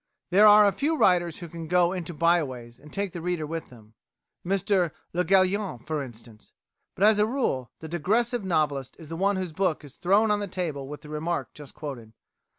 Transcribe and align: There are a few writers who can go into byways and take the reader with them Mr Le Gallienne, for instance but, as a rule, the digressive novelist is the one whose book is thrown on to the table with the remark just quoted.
There 0.31 0.47
are 0.47 0.65
a 0.65 0.71
few 0.71 0.97
writers 0.97 1.37
who 1.37 1.47
can 1.47 1.67
go 1.67 1.93
into 1.93 2.11
byways 2.11 2.79
and 2.79 2.91
take 2.91 3.11
the 3.13 3.21
reader 3.21 3.45
with 3.45 3.69
them 3.69 3.93
Mr 4.43 4.89
Le 5.13 5.23
Gallienne, 5.23 5.77
for 5.85 6.01
instance 6.01 6.53
but, 6.95 7.03
as 7.05 7.19
a 7.19 7.27
rule, 7.27 7.69
the 7.81 7.87
digressive 7.87 8.43
novelist 8.43 8.95
is 8.97 9.09
the 9.09 9.15
one 9.15 9.35
whose 9.35 9.51
book 9.53 9.83
is 9.83 9.97
thrown 9.97 10.31
on 10.31 10.39
to 10.39 10.47
the 10.47 10.51
table 10.51 10.87
with 10.87 11.01
the 11.03 11.09
remark 11.09 11.53
just 11.53 11.75
quoted. 11.75 12.13